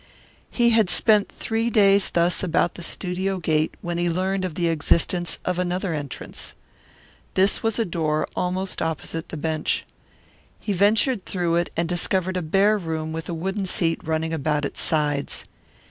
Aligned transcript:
He 0.49 0.71
had 0.71 0.89
spent 0.89 1.29
three 1.31 1.69
days 1.69 2.09
thus 2.09 2.41
about 2.41 2.73
the 2.73 2.81
studio 2.81 3.37
gate 3.37 3.75
when 3.81 3.99
he 3.99 4.09
learned 4.09 4.43
of 4.43 4.55
the 4.55 4.67
existence 4.67 5.37
of 5.45 5.59
another 5.59 5.93
entrance. 5.93 6.55
This 7.35 7.61
was 7.61 7.77
a 7.77 7.85
door 7.85 8.27
almost 8.35 8.81
opposite 8.81 9.29
the 9.29 9.37
bench. 9.37 9.85
He 10.59 10.73
ventured 10.73 11.27
through 11.27 11.53
it 11.57 11.69
and 11.77 11.87
discovered 11.87 12.35
a 12.35 12.41
bare 12.41 12.79
room 12.79 13.13
with 13.13 13.29
a 13.29 13.35
wooden 13.35 13.67
seat 13.67 13.99
running 14.03 14.33
about 14.33 14.65
its 14.65 14.81
sides. 14.81 15.45